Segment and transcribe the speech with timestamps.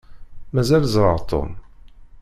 [0.53, 1.51] Mazal ẓeṛṛeɣ Tom.